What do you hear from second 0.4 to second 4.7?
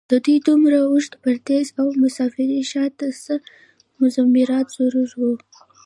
دومره اوږد پرديس او مسافرۍ شا ته څۀ مضمرات